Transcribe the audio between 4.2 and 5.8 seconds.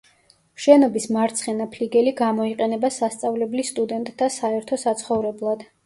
საერთო საცხოვრებლად.